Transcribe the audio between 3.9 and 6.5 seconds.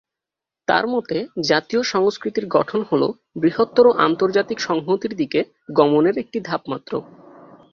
আন্তর্জাতিক সংহতির দিকে গমনের একটি